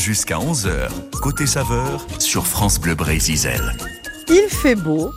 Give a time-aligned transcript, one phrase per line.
[0.00, 0.88] Jusqu'à 11h,
[1.20, 3.50] côté saveur, sur France Bleu Brésil.
[4.30, 5.10] Il fait beau.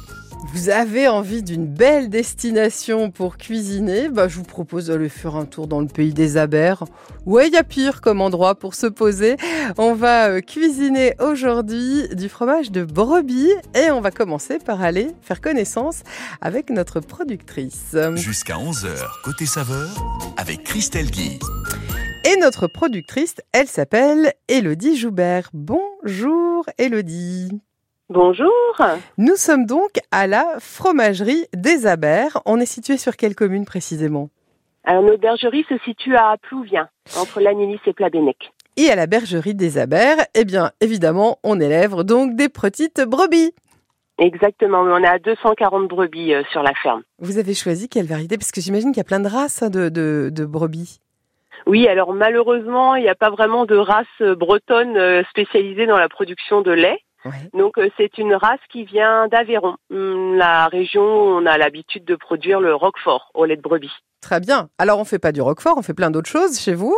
[0.54, 5.46] Vous avez envie d'une belle destination pour cuisiner bah, Je vous propose d'aller faire un
[5.46, 6.84] tour dans le pays des Abers.
[7.26, 9.38] Ouais, il y a pire comme endroit pour se poser.
[9.78, 15.12] On va euh, cuisiner aujourd'hui du fromage de brebis et on va commencer par aller
[15.22, 16.02] faire connaissance
[16.42, 17.96] avec notre productrice.
[18.16, 18.90] Jusqu'à 11h,
[19.24, 19.90] côté saveur,
[20.36, 21.40] avec Christelle Guy.
[22.26, 25.50] Et notre productrice, elle s'appelle Elodie Joubert.
[25.52, 27.50] Bonjour Elodie.
[28.08, 28.50] Bonjour.
[29.18, 32.42] Nous sommes donc à la fromagerie des Abers.
[32.46, 34.30] On est situé sur quelle commune précisément?
[34.86, 38.54] Alors, notre bergerie se situe à Plouvien, entre Lagnilis et Plabennec.
[38.78, 43.54] Et à la bergerie des Abers, eh bien, évidemment, on élève donc des petites brebis.
[44.18, 47.02] Exactement, on a 240 brebis euh, sur la ferme.
[47.20, 48.38] Vous avez choisi quelle variété?
[48.38, 51.00] Parce que j'imagine qu'il y a plein de races hein, de, de, de brebis.
[51.66, 55.98] Oui, alors malheureusement, il n'y a pas vraiment de race euh, bretonne euh, spécialisée dans
[55.98, 57.00] la production de lait.
[57.26, 57.50] Ouais.
[57.54, 62.04] Donc euh, c'est une race qui vient d'Aveyron, hum, la région où on a l'habitude
[62.04, 63.94] de produire le roquefort au lait de brebis.
[64.20, 64.70] Très bien.
[64.78, 66.98] Alors, on fait pas du roquefort, on fait plein d'autres choses chez vous?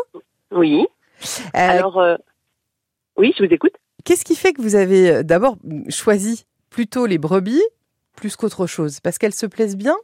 [0.52, 0.88] Oui.
[1.56, 2.16] Euh, Alors euh,
[3.17, 3.73] oui, je vous écoute.
[4.04, 5.58] Qu'est-ce qui fait que vous avez d'abord
[5.89, 7.64] choisi plutôt les brebis
[8.16, 9.00] plus qu'autre chose?
[9.00, 9.95] Parce qu'elles se plaisent bien?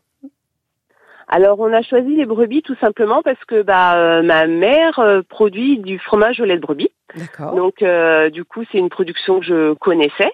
[1.33, 5.21] Alors on a choisi les brebis tout simplement parce que bah euh, ma mère euh,
[5.27, 6.91] produit du fromage au lait de brebis.
[7.15, 7.55] D'accord.
[7.55, 10.31] Donc euh, du coup c'est une production que je connaissais.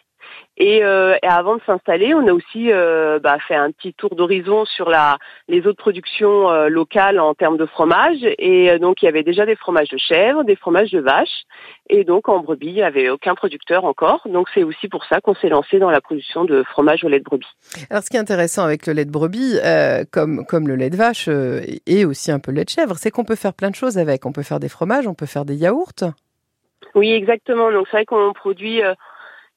[0.60, 4.16] Et, euh, et avant de s'installer, on a aussi euh, bah, fait un petit tour
[4.16, 8.18] d'horizon sur la, les autres productions euh, locales en termes de fromage.
[8.40, 11.44] Et euh, donc il y avait déjà des fromages de chèvre, des fromages de vache.
[11.90, 14.22] Et donc en brebis, il n'y avait aucun producteur encore.
[14.28, 17.20] Donc c'est aussi pour ça qu'on s'est lancé dans la production de fromage au lait
[17.20, 17.48] de brebis.
[17.92, 20.90] Alors, ce qui est intéressant avec le lait de brebis, euh, comme, comme le lait
[20.90, 23.54] de vache euh, et aussi un peu le lait de chèvre, c'est qu'on peut faire
[23.54, 24.26] plein de choses avec.
[24.26, 26.14] On peut faire des fromages, on peut faire des yaourts.
[26.96, 27.72] Oui, exactement.
[27.72, 28.82] Donc c'est vrai qu'on produit,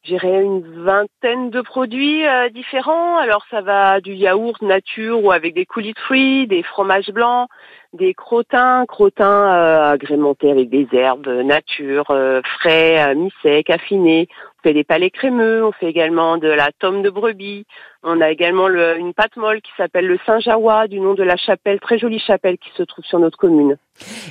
[0.03, 3.19] j'irais une vingtaine de produits euh, différents.
[3.19, 7.49] Alors ça va du yaourt nature ou avec des coulis de fruits, des fromages blancs,
[7.93, 14.29] des crottins, crottins euh, agrémentés avec des herbes euh, nature, euh, frais, mi-sec, affinés.
[14.59, 17.67] On fait des palais crémeux, on fait également de la tome de brebis.
[18.03, 21.37] On a également le- une pâte molle qui s'appelle le Saint-Jaois, du nom de la
[21.37, 23.77] chapelle, très jolie chapelle qui se trouve sur notre commune.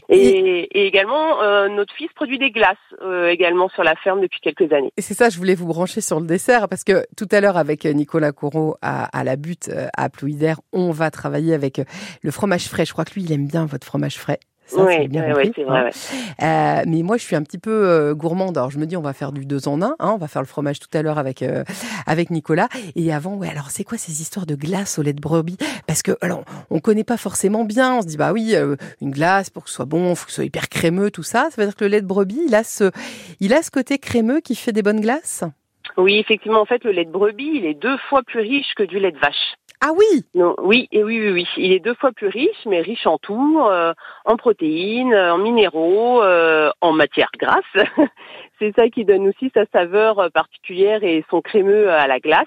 [0.09, 4.39] Et, et également, euh, notre fils produit des glaces euh, également sur la ferme depuis
[4.41, 4.91] quelques années.
[4.97, 7.57] Et c'est ça, je voulais vous brancher sur le dessert parce que tout à l'heure
[7.57, 11.83] avec Nicolas Corot à, à la butte euh, à Plouidère, on va travailler avec euh,
[12.23, 12.85] le fromage frais.
[12.85, 14.39] Je crois que lui, il aime bien votre fromage frais.
[14.69, 15.79] Ça, oui, bien oui, compris, oui, c'est vrai.
[15.79, 15.83] hein.
[15.85, 16.81] ouais.
[16.81, 18.57] Euh, mais moi, je suis un petit peu euh, gourmande.
[18.57, 19.95] Alors, je me dis, on va faire du deux en un.
[19.99, 20.11] hein.
[20.13, 21.63] on va faire le fromage tout à l'heure avec euh,
[22.05, 22.69] avec Nicolas.
[22.95, 23.49] Et avant, ouais.
[23.49, 25.57] Alors, c'est quoi ces histoires de glace au lait de brebis?
[25.87, 27.95] Parce que alors, on connaît pas forcément bien.
[27.95, 30.31] On se dit, bah oui, euh, une glace pour que ce soit bon, faut que
[30.31, 31.47] ce soit hyper crémeux, tout ça.
[31.51, 32.91] Ça veut dire que le lait de brebis, il a ce,
[33.39, 35.43] il a ce côté crémeux qui fait des bonnes glaces?
[35.97, 38.83] Oui, effectivement, en fait, le lait de brebis, il est deux fois plus riche que
[38.83, 39.55] du lait de vache.
[39.81, 40.23] Ah oui.
[40.35, 41.47] Non, oui, et oui, oui, oui.
[41.55, 43.93] Il est deux fois plus riche, mais riche en tout, euh,
[44.25, 47.63] en protéines, euh, en minéraux, euh, en matières grasses.
[48.59, 52.45] c'est ça qui donne aussi sa saveur particulière et son crémeux à la glace.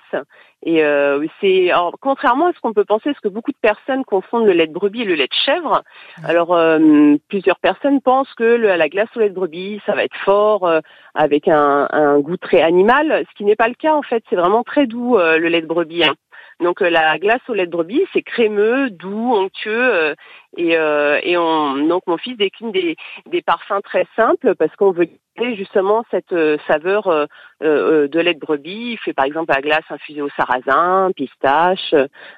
[0.65, 4.04] Et euh, c'est alors, contrairement à ce qu'on peut penser, parce que beaucoup de personnes
[4.04, 5.82] confondent le lait de brebis et le lait de chèvre.
[6.25, 10.04] Alors euh, plusieurs personnes pensent que le, la glace au lait de brebis, ça va
[10.04, 10.81] être fort, euh,
[11.14, 14.22] avec un, un goût très animal, ce qui n'est pas le cas en fait.
[14.28, 16.04] C'est vraiment très doux euh, le lait de brebis.
[16.04, 16.14] hein.
[16.62, 20.15] Donc euh, la glace au lait de brebis, c'est crémeux, doux, onctueux, euh,
[20.56, 22.96] et, euh, et on, donc mon fils décline des,
[23.26, 27.26] des parfums très simples parce qu'on veut garder justement cette euh, saveur euh,
[27.62, 28.92] euh, de lait de brebis.
[28.92, 31.94] Il fait par exemple la glace infusée au sarrasin, pistache,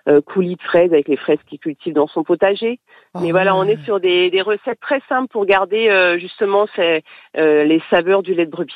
[0.09, 2.79] euh, coulis de fraises avec les fraises qu'il cultive dans son potager.
[3.21, 6.67] Mais Oh, voilà, on est sur des, des recettes très simples pour garder euh, justement
[6.75, 7.03] ces,
[7.37, 8.75] euh, les saveurs du lait de brebis.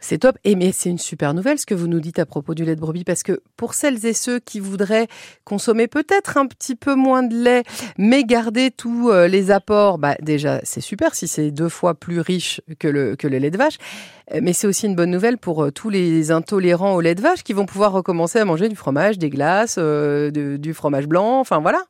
[0.00, 0.36] C'est top.
[0.44, 2.76] Et mais c'est une super nouvelle ce que vous nous dites à propos du lait
[2.76, 5.08] de brebis parce que pour celles et ceux qui voudraient
[5.44, 7.62] consommer peut-être un petit peu moins de lait
[7.96, 12.20] mais garder tous euh, les apports, bah déjà c'est super si c'est deux fois plus
[12.20, 13.76] riche que le que le lait de vache.
[14.32, 17.20] Euh, Mais c'est aussi une bonne nouvelle pour euh, tous les intolérants au lait de
[17.20, 21.06] vache qui vont pouvoir recommencer à manger du fromage, des glaces, euh, de- du fromage
[21.06, 21.40] blanc.
[21.40, 21.80] Enfin voilà.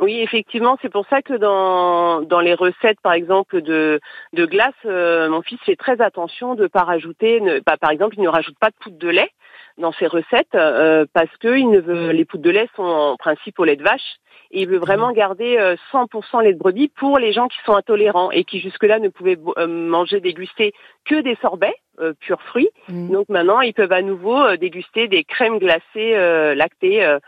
[0.00, 4.00] Oui, effectivement, c'est pour ça que dans, dans les recettes, par exemple, de,
[4.32, 8.16] de glace, euh, mon fils fait très attention de ne pas rajouter, bah, par exemple,
[8.18, 9.30] il ne rajoute pas de poudre de lait
[9.78, 13.16] dans ses recettes euh, parce que il ne veut, les poudres de lait sont en
[13.16, 14.16] principe au lait de vache
[14.50, 15.56] et il veut vraiment garder
[15.92, 19.38] 100% lait de brebis pour les gens qui sont intolérants et qui jusque-là ne pouvaient
[19.66, 20.72] manger, déguster
[21.04, 22.70] que des sorbets euh, purs fruits.
[22.88, 23.12] Mm.
[23.12, 27.18] Donc maintenant, ils peuvent à nouveau euh, déguster des crèmes glacées euh, lactées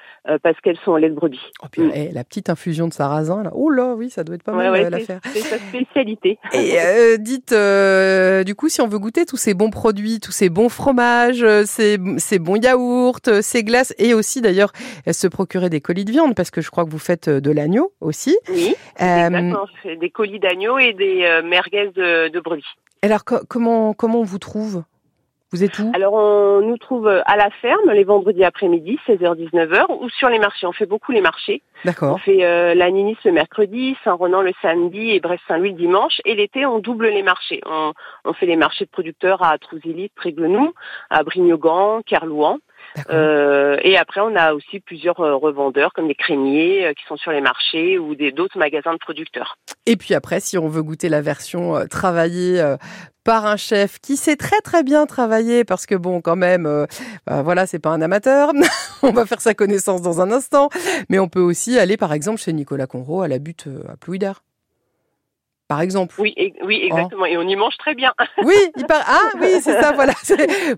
[0.42, 1.40] parce qu'elles sont au lait de brebis.
[1.62, 1.92] Oh, puis, mm.
[1.94, 3.50] eh, la petite infusion de sarrasin, là.
[3.54, 5.20] Oh là, oui, ça doit être pas mal ouais, l'affaire.
[5.32, 6.38] C'est sa spécialité.
[6.52, 10.69] Et dites, du coup, si on veut goûter tous ces bons produits, tous ces bons
[10.69, 14.72] fromages, ces, ces bons yaourts, ces glaces, et aussi d'ailleurs
[15.08, 17.92] se procurer des colis de viande, parce que je crois que vous faites de l'agneau
[18.00, 18.36] aussi.
[18.48, 19.66] Oui, exactement.
[19.76, 22.64] Je fais des colis d'agneau et des merguez de, de brebis.
[23.06, 24.82] Alors comment comment on vous trouve?
[25.53, 25.93] Vous êtes où?
[25.94, 30.67] Alors on nous trouve à la ferme les vendredis après-midi, 16h-19h, ou sur les marchés.
[30.67, 31.62] On fait beaucoup les marchés.
[31.85, 32.17] D'accord.
[32.17, 36.20] On fait euh, la Ninis le mercredi, Saint-Ronan le samedi et Brest-Saint-Louis le dimanche.
[36.25, 37.61] Et l'été, on double les marchés.
[37.64, 37.93] On,
[38.32, 40.75] fait les marchés de producteurs à Trousilly, Tréglenou,
[41.11, 42.58] à Brignogan, Kerlouan.
[43.10, 47.16] Euh, et après, on a aussi plusieurs euh, revendeurs comme des crémiers euh, qui sont
[47.16, 49.58] sur les marchés ou des d'autres magasins de producteurs.
[49.86, 52.62] Et puis après, si on veut goûter la version travaillée
[53.24, 56.86] par un chef qui sait très très bien travailler parce que bon quand même
[57.26, 58.52] bah, voilà c'est pas un amateur
[59.02, 60.68] on va faire sa connaissance dans un instant
[61.08, 64.32] mais on peut aussi aller par exemple chez Nicolas Conro à la butte à Plouider
[65.68, 66.14] par exemple.
[66.18, 67.26] Oui, oui, exactement.
[67.26, 68.12] Et on y mange très bien.
[68.44, 69.04] Oui, il part.
[69.06, 69.92] Ah oui, c'est ça.
[69.92, 70.12] Voilà.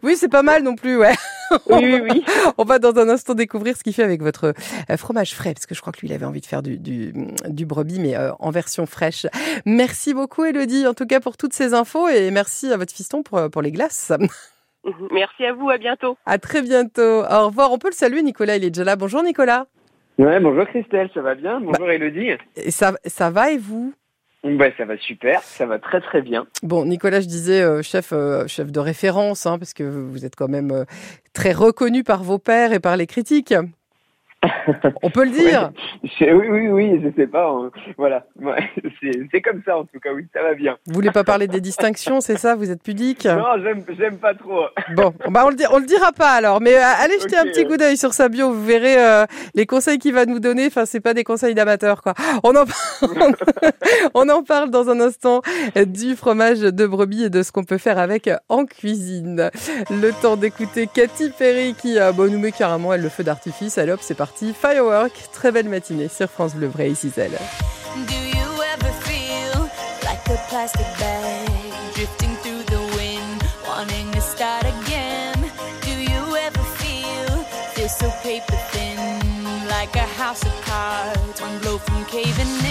[0.03, 0.97] Oui, c'est pas mal non plus.
[0.97, 1.15] Ouais.
[1.71, 2.25] Oui, oui,
[2.59, 4.53] On va dans un instant découvrir ce qu'il fait avec votre
[4.91, 6.79] euh, fromage frais, parce que je crois que lui, il avait envie de faire du,
[6.79, 7.13] du,
[7.49, 9.27] du brebis, mais euh, en version fraîche.
[9.67, 13.23] Merci beaucoup, Elodie, en tout cas pour toutes ces infos, et merci à votre fiston
[13.23, 14.13] pour, pour les glaces.
[15.11, 16.17] Merci à vous, à bientôt.
[16.25, 17.03] À très bientôt.
[17.31, 17.73] Au revoir.
[17.73, 18.97] On peut le saluer, Nicolas, il est déjà là.
[18.97, 19.67] Bonjour, Nicolas.
[20.19, 21.61] Ouais, bonjour Christelle, ça va bien?
[21.61, 22.31] Bonjour bah, Elodie.
[22.71, 23.93] Ça, ça va et vous?
[24.45, 26.47] Bah, ça va super, ça va très très bien.
[26.63, 30.37] Bon, Nicolas, je disais euh, chef, euh, chef de référence, hein, parce que vous êtes
[30.37, 30.85] quand même euh,
[31.33, 33.55] très reconnu par vos pairs et par les critiques.
[35.03, 35.73] On peut le dire.
[36.21, 37.53] oui, oui, oui, je sais pas.
[37.97, 38.25] Voilà,
[39.33, 40.13] c'est comme ça en tout cas.
[40.13, 40.77] Oui, ça va bien.
[40.87, 43.25] Vous voulez pas parler des distinctions, c'est ça Vous êtes pudique?
[43.27, 43.57] Non,
[43.99, 44.67] j'aime pas trop.
[44.95, 46.61] Bon, bah on le, on le dira pas alors.
[46.61, 48.53] Mais euh, allez jeter un petit coup d'œil sur sa bio.
[48.53, 50.67] Vous verrez euh, les conseils qu'il va nous donner.
[50.67, 52.15] Enfin, c'est pas des conseils d'amateurs, quoi.
[52.45, 52.65] On en,
[54.15, 55.43] on en parle dans un instant
[55.87, 59.51] du fromage de brebis et de ce qu'on peut faire avec en cuisine.
[59.91, 63.79] Le temps d'écouter Cathy Perry qui euh, bon, nous met carrément elle le feu d'artifice.
[63.79, 64.28] Allez hop, c'est parti.
[64.55, 65.13] Firework.
[65.33, 69.69] Très belle matinée sur France Bleu Vrai, ici Do you ever feel
[70.03, 71.49] like a plastic bag
[71.95, 75.51] drifting through the wind, wanting to start again?
[75.83, 77.45] Do you ever feel
[77.75, 78.99] this so paper thin,
[79.69, 82.68] like a house of cards, one blow from caving in?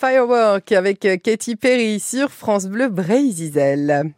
[0.00, 4.14] Firework avec Katy Perry sur France Bleu Brésil.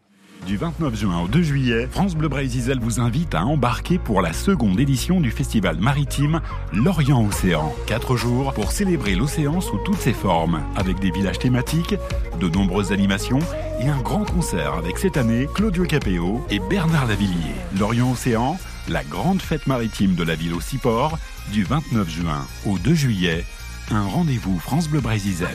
[0.47, 4.33] Du 29 juin au 2 juillet, France Bleu Brésil vous invite à embarquer pour la
[4.33, 6.41] seconde édition du festival maritime
[6.73, 7.75] L'Orient Océan.
[7.89, 11.97] Quatre jours pour célébrer l'océan sous toutes ses formes, avec des villages thématiques,
[12.39, 13.41] de nombreuses animations
[13.81, 17.57] et un grand concert avec cette année Claudio Capéo et Bernard Lavillier.
[17.77, 18.57] L'Orient Océan,
[18.89, 21.19] la grande fête maritime de la ville au Ciport,
[21.53, 23.45] du 29 juin au 2 juillet.
[23.91, 25.47] Un rendez-vous France Bleu Brésil.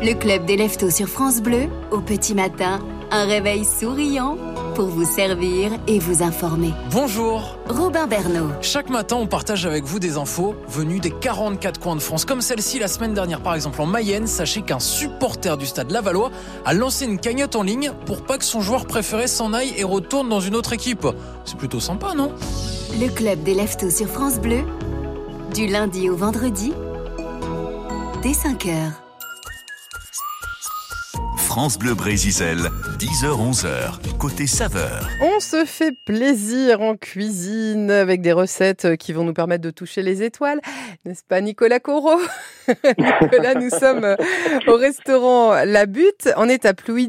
[0.00, 2.78] Le club des leftos sur France Bleu, au petit matin,
[3.10, 4.38] un réveil souriant
[4.74, 6.72] pour vous servir et vous informer.
[6.92, 8.50] Bonjour Robin Bernot.
[8.62, 12.24] Chaque matin, on partage avec vous des infos venues des 44 coins de France.
[12.24, 16.30] Comme celle-ci la semaine dernière, par exemple en Mayenne, sachez qu'un supporter du stade Lavallois
[16.64, 19.84] a lancé une cagnotte en ligne pour pas que son joueur préféré s'en aille et
[19.84, 21.06] retourne dans une autre équipe.
[21.44, 22.32] C'est plutôt sympa, non?
[23.00, 24.62] Le club des leftos sur France Bleu,
[25.54, 26.72] du lundi au vendredi,
[28.22, 29.02] dès 5 heures.
[31.36, 32.34] France Bleu Brésil,
[32.98, 35.08] 10h-11h, côté saveur.
[35.20, 40.02] On se fait plaisir en cuisine avec des recettes qui vont nous permettre de toucher
[40.02, 40.60] les étoiles,
[41.04, 42.20] n'est-ce pas Nicolas Corot
[42.98, 44.16] Nicolas, nous sommes
[44.66, 47.08] au restaurant La Butte, en étape Louis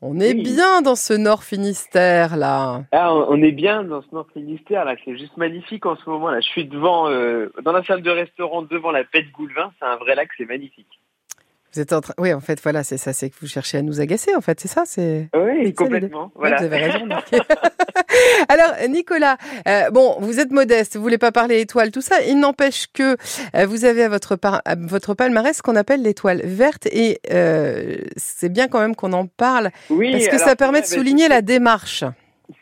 [0.00, 0.42] On est Oui.
[0.44, 2.84] bien dans ce Nord Finistère là.
[2.92, 6.28] Ah, on est bien dans ce Nord Finistère là, c'est juste magnifique en ce moment
[6.30, 6.40] là.
[6.40, 9.96] Je suis devant, euh, dans la salle de restaurant devant la Pête Goulevin, c'est un
[9.96, 10.86] vrai lac, c'est magnifique.
[11.74, 12.14] Vous êtes en train.
[12.18, 14.58] Oui, en fait, voilà, c'est ça, c'est que vous cherchez à nous agacer, en fait,
[14.60, 15.28] c'est ça, c'est.
[15.36, 16.32] Oui, complètement.
[16.36, 17.08] Oui, vous avez raison.
[18.48, 19.36] Alors, Nicolas,
[19.68, 22.16] euh, bon, vous êtes modeste, vous voulez pas parler étoile, tout ça.
[22.26, 23.16] Il n'empêche que
[23.54, 27.20] euh, vous avez à votre, par- à votre palmarès ce qu'on appelle l'étoile verte, et
[27.30, 30.86] euh, c'est bien quand même qu'on en parle Oui, parce que alors, ça permet de
[30.86, 32.04] bah, souligner la démarche.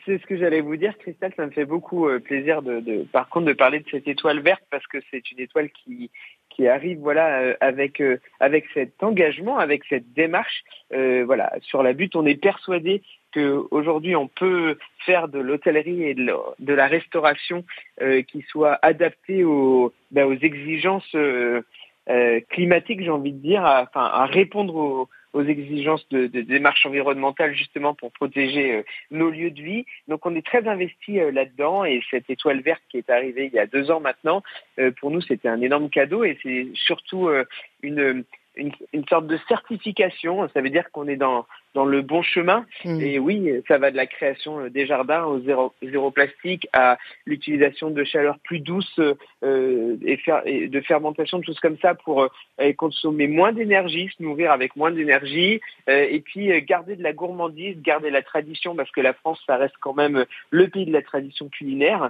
[0.05, 1.31] C'est ce que j'allais vous dire, Christelle.
[1.37, 4.61] Ça me fait beaucoup plaisir de, de, par contre, de parler de cette étoile verte
[4.69, 6.11] parce que c'est une étoile qui
[6.57, 11.83] qui arrive, voilà, euh, avec euh, avec cet engagement, avec cette démarche, euh, voilà, sur
[11.83, 12.15] la butte.
[12.15, 17.63] On est persuadé que aujourd'hui on peut faire de l'hôtellerie et de la, restauration
[18.01, 21.61] euh, qui soit adaptée aux ben, aux exigences euh,
[22.49, 26.85] climatiques, j'ai envie de dire, à, enfin à répondre aux aux exigences de, de démarche
[26.85, 29.85] environnementale justement pour protéger euh, nos lieux de vie.
[30.07, 33.53] Donc on est très investi euh, là-dedans et cette étoile verte qui est arrivée il
[33.53, 34.43] y a deux ans maintenant,
[34.79, 37.29] euh, pour nous c'était un énorme cadeau et c'est surtout
[37.81, 38.23] une,
[38.55, 40.47] une, une sorte de certification.
[40.53, 41.45] Ça veut dire qu'on est dans,
[41.77, 42.65] dans le bon chemin.
[42.85, 43.01] Mm.
[43.01, 46.97] Et oui, ça va de la création euh, des jardins au zéro, zéro plastique à
[47.27, 51.93] l'utilisation de chaleur plus douce euh, et, fer- et de fermentation, de choses comme ça
[51.93, 57.03] pour euh, consommer moins d'énergie, se nourrir avec moins d'énergie euh, et puis garder de
[57.03, 60.87] la gourmandise, garder la tradition parce que la France, ça reste quand même le pays
[60.87, 62.09] de la tradition culinaire.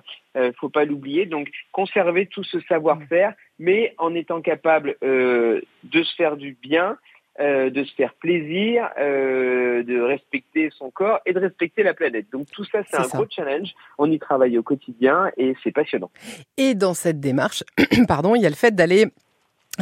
[0.60, 1.26] Faut pas l'oublier.
[1.26, 6.98] Donc conserver tout ce savoir-faire, mais en étant capable de se faire du bien,
[7.40, 12.26] euh, de se faire plaisir, euh, de respecter son corps et de respecter la planète.
[12.32, 13.18] Donc tout ça, c'est un ça.
[13.18, 13.74] gros challenge.
[13.98, 16.10] On y travaille au quotidien et c'est passionnant.
[16.58, 17.64] Et dans cette démarche,
[18.08, 19.06] pardon, il y a le fait d'aller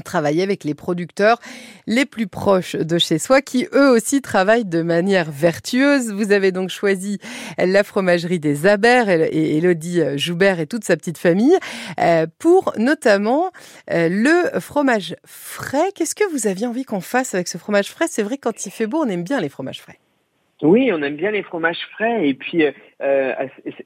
[0.04, 1.40] travailler avec les producteurs
[1.88, 6.12] les plus proches de chez soi qui eux aussi travaillent de manière vertueuse.
[6.12, 7.20] Vous avez donc choisi
[7.58, 11.56] la fromagerie des Abers et Elodie Joubert et toute sa petite famille
[12.00, 13.52] euh, pour notamment
[13.92, 15.92] euh, le fromage frais.
[15.96, 18.06] Qu'est-ce que vous aviez envie qu'on fasse avec ce fromage frais?
[18.08, 20.00] C'est vrai que quand il fait beau, on aime bien les fromages frais.
[20.62, 22.64] Oui, on aime bien les fromages frais et puis
[23.02, 23.34] euh,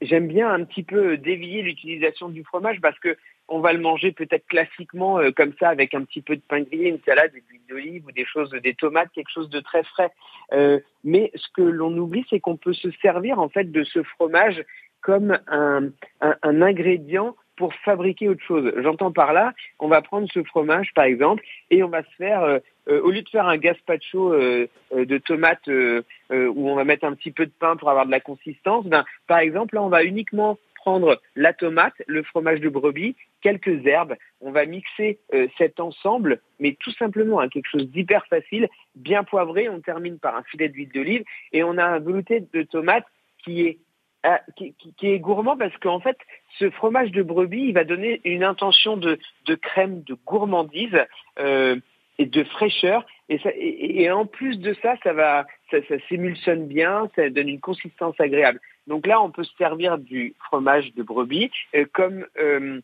[0.01, 3.17] j'aime bien un petit peu dévier l'utilisation du fromage parce que
[3.49, 6.61] on va le manger peut-être classiquement euh, comme ça avec un petit peu de pain
[6.61, 9.83] grillé, une salade, de l'huile d'olive ou des choses, des tomates, quelque chose de très
[9.83, 10.11] frais.
[10.53, 14.03] Euh, mais ce que l'on oublie, c'est qu'on peut se servir en fait de ce
[14.03, 14.63] fromage
[15.01, 15.89] comme un,
[16.21, 18.71] un, un ingrédient pour fabriquer autre chose.
[18.77, 22.41] J'entends par là, on va prendre ce fromage par exemple et on va se faire,
[22.43, 26.01] euh, euh, au lieu de faire un gazpacho euh, euh, de tomates euh,
[26.31, 28.85] euh, où on va mettre un petit peu de pain pour avoir de la consistance,
[28.85, 33.85] ben, par exemple là on va uniquement prendre la tomate, le fromage de brebis, quelques
[33.85, 38.69] herbes, on va mixer euh, cet ensemble, mais tout simplement hein, quelque chose d'hyper facile,
[38.95, 42.63] bien poivré, on termine par un filet d'huile d'olive et on a un velouté de
[42.63, 43.05] tomate
[43.43, 43.77] qui est
[44.23, 46.17] ah, qui, est gourmand parce qu'en fait,
[46.57, 49.17] ce fromage de brebis, il va donner une intention de,
[49.61, 51.05] crème, de gourmandise
[51.39, 51.77] euh,
[52.17, 53.05] et de fraîcheur.
[53.29, 58.19] Et en plus de ça, ça va, ça, ça s'émulsionne bien, ça donne une consistance
[58.19, 58.59] agréable.
[58.89, 62.81] Donc là, on peut se servir du fromage de brebis euh, comme euh,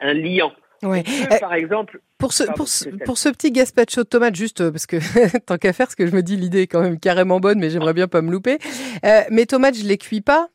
[0.00, 0.52] un liant.
[0.82, 1.02] Ouais.
[1.06, 4.08] On peut, Euh, par exemple, Pour ce, Pardon, pour, ce, pour ce petit gazpacho de
[4.08, 4.96] tomate, juste parce que
[5.46, 7.70] tant qu'à faire, parce que je me dis l'idée est quand même carrément bonne, mais
[7.70, 8.58] j'aimerais bien pas me louper.
[9.30, 10.48] Mes tomates, je les cuis pas.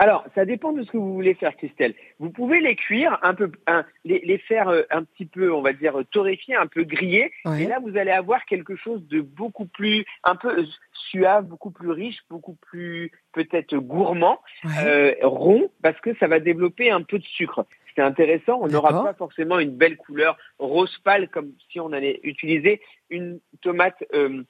[0.00, 1.94] Alors, ça dépend de ce que vous voulez faire, Christelle.
[2.20, 5.60] Vous pouvez les cuire un peu, un, les, les, faire euh, un petit peu, on
[5.60, 7.32] va dire, torréfier, un peu griller.
[7.44, 7.64] Ouais.
[7.64, 10.64] Et là, vous allez avoir quelque chose de beaucoup plus, un peu
[11.10, 14.70] suave, beaucoup plus riche, beaucoup plus peut-être gourmand, Ouais.
[14.86, 17.66] euh, rond, parce que ça va développer un peu de sucre.
[17.96, 18.60] C'est intéressant.
[18.62, 23.40] On n'aura pas forcément une belle couleur rose pâle comme si on allait utiliser une
[23.62, 24.44] tomate euh,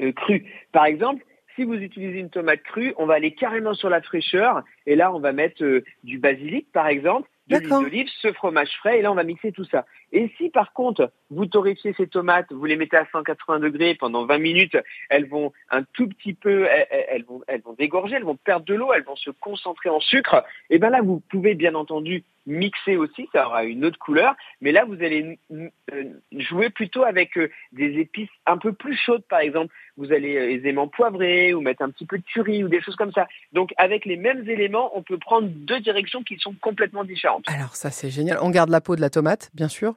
[0.00, 0.44] euh, crue.
[0.72, 1.24] Par exemple,
[1.54, 5.12] si vous utilisez une tomate crue, on va aller carrément sur la fraîcheur et là
[5.12, 9.02] on va mettre euh, du basilic par exemple, de l'huile d'olive, ce fromage frais et
[9.02, 9.86] là on va mixer tout ça.
[10.12, 14.24] Et si par contre vous torréfiez ces tomates, vous les mettez à 180 degrés pendant
[14.26, 14.76] 20 minutes,
[15.10, 18.74] elles vont un tout petit peu, elles, vont, elles vont dégorger, elles vont perdre de
[18.74, 20.44] l'eau, elles vont se concentrer en sucre.
[20.70, 24.36] Et ben là vous pouvez bien entendu mixer aussi, ça aura une autre couleur.
[24.60, 29.24] Mais là vous allez euh, jouer plutôt avec euh, des épices un peu plus chaudes
[29.28, 32.68] par exemple vous allez euh, aisément poivrer ou mettre un petit peu de curry ou
[32.68, 33.26] des choses comme ça.
[33.52, 37.44] Donc avec les mêmes éléments, on peut prendre deux directions qui sont complètement différentes.
[37.48, 38.38] Alors ça c'est génial.
[38.40, 39.94] On garde la peau de la tomate, bien sûr.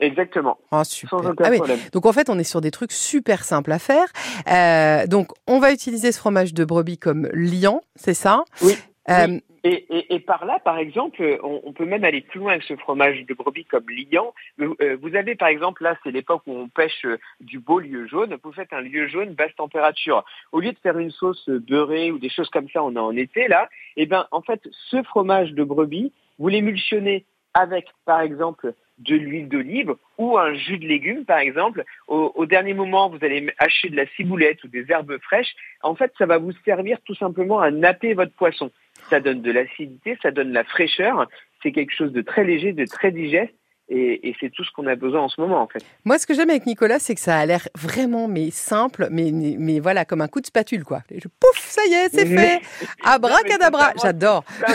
[0.00, 1.10] Exactement, Ah super.
[1.18, 1.56] sans aucun Ah oui.
[1.56, 1.78] problème.
[1.92, 4.06] Donc en fait, on est sur des trucs super simples à faire.
[4.50, 8.44] Euh, donc on va utiliser ce fromage de brebis comme liant, c'est ça?
[8.62, 8.74] Oui,
[9.08, 12.52] Euh, Et, et, et par là, par exemple, on, on peut même aller plus loin
[12.52, 14.34] avec ce fromage de brebis comme liant.
[14.58, 17.78] Vous, euh, vous avez par exemple, là, c'est l'époque où on pêche euh, du beau
[17.80, 18.36] lieu jaune.
[18.44, 20.24] Vous faites un lieu jaune basse température.
[20.52, 23.16] Au lieu de faire une sauce beurrée ou des choses comme ça, on a en
[23.16, 23.68] été là.
[23.96, 29.48] Et ben, en fait, ce fromage de brebis, vous l'émulsionnez avec, par exemple, de l'huile
[29.48, 31.84] d'olive ou un jus de légumes, par exemple.
[32.08, 35.54] Au, au dernier moment, vous allez hacher de la ciboulette ou des herbes fraîches.
[35.82, 38.70] En fait, ça va vous servir tout simplement à napper votre poisson.
[39.10, 41.28] Ça donne de l'acidité, ça donne la fraîcheur.
[41.62, 43.54] C'est quelque chose de très léger, de très digeste.
[43.88, 45.84] Et, et c'est tout ce qu'on a besoin en ce moment, en fait.
[46.04, 49.30] Moi, ce que j'aime avec Nicolas, c'est que ça a l'air vraiment mais simple, mais,
[49.32, 51.02] mais voilà, comme un coup de spatule, quoi.
[51.10, 52.60] Et je, pouf, ça y est, c'est fait.
[53.04, 53.92] Abracadabra.
[54.02, 54.44] J'adore,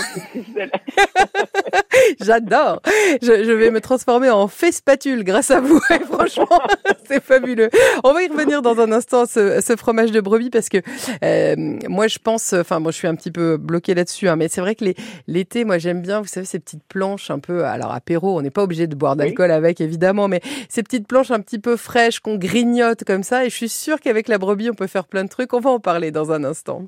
[2.22, 2.82] j'adore.
[3.22, 5.82] Je, je vais me transformer en fait spatule grâce à vous.
[5.90, 6.62] Et franchement,
[7.06, 7.70] c'est fabuleux.
[8.06, 10.78] On va y revenir dans un instant, ce, ce fromage de brebis, parce que
[11.24, 11.56] euh,
[11.90, 14.62] moi, je pense, enfin, moi, je suis un petit peu bloquée là-dessus, hein, mais c'est
[14.62, 14.86] vrai que
[15.28, 18.52] l'été, moi, j'aime bien, vous savez, ces petites planches un peu, alors apéro, on n'est
[18.52, 22.20] pas obligé de boire d'alcool avec, évidemment, mais ces petites planches un petit peu fraîches
[22.20, 23.46] qu'on grignote comme ça.
[23.46, 25.54] Et je suis sûre qu'avec la brebis, on peut faire plein de trucs.
[25.54, 26.88] On va en parler dans un instant.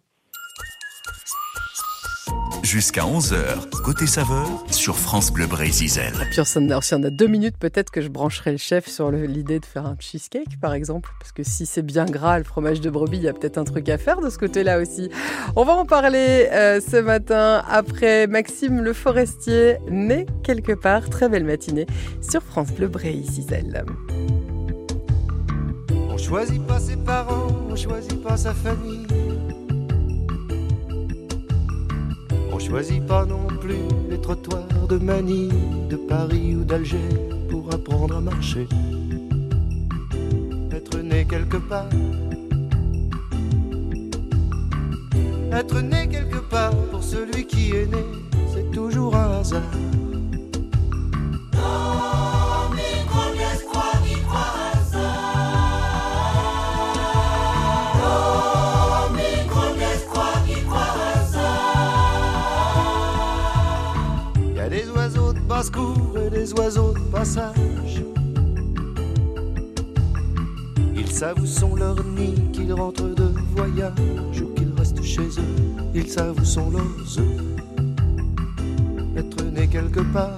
[2.64, 5.92] Jusqu'à 11h, côté saveur sur France Bleu Brésil.
[6.32, 8.88] Puis on s'en a- si on a deux minutes, peut-être que je brancherai le chef
[8.88, 11.12] sur l'idée de faire un cheesecake, par exemple.
[11.20, 13.66] Parce que si c'est bien gras, le fromage de brebis, il y a peut-être un
[13.66, 15.10] truc à faire de ce côté-là aussi.
[15.58, 21.10] On va en parler euh, ce matin après Maxime Le Forestier, né quelque part.
[21.10, 21.86] Très belle matinée
[22.22, 23.84] sur France Bleu Brésil.
[26.10, 29.06] On choisit pas ses parents, on choisit pas sa famille.
[32.54, 35.52] On choisit pas non plus les trottoirs de Manille,
[35.90, 37.10] de Paris ou d'Alger
[37.50, 38.68] pour apprendre à marcher.
[40.72, 41.90] Être né quelque part.
[45.52, 48.06] Être né quelque part pour celui qui est né,
[48.54, 49.64] c'est toujours un hasard.
[66.30, 68.04] Des oiseaux de passage.
[70.96, 75.94] Ils savent où sont leurs nids, qu'ils rentrent de voyage ou qu'ils restent chez eux.
[75.94, 77.42] Ils savent où sont leurs œufs.
[79.16, 80.36] Être né quelque part.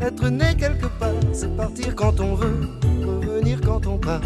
[0.00, 2.68] Être né quelque part, c'est partir quand on veut,
[3.04, 4.20] revenir quand on part.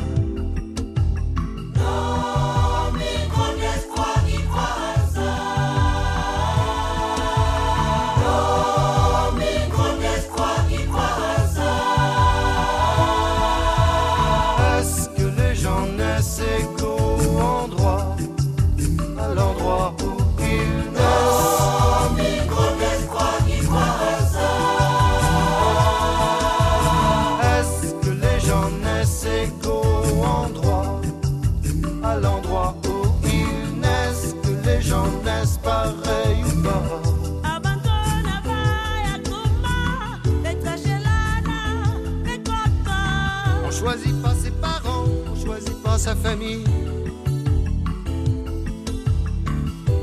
[46.00, 46.64] Sa famille.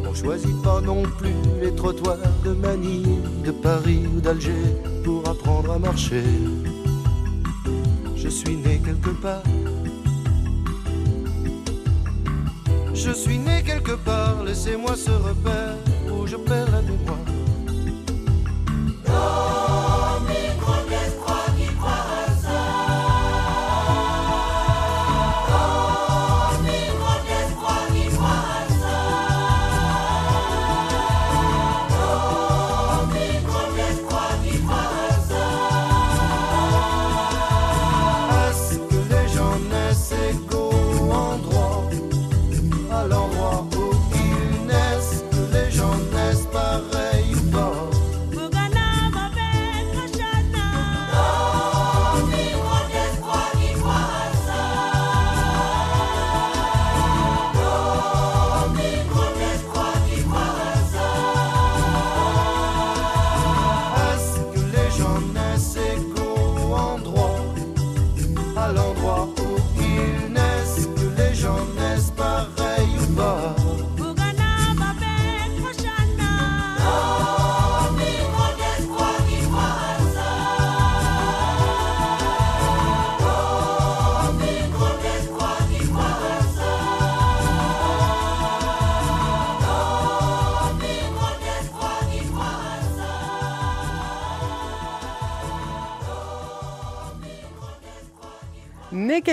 [0.07, 4.67] On choisit pas non plus les trottoirs de Manille, de Paris ou d'Alger
[5.03, 6.29] pour apprendre à marcher.
[8.15, 9.41] Je suis né quelque part.
[12.93, 15.77] Je suis né quelque part, laissez-moi ce repère
[16.13, 17.27] où je perds la mémoire.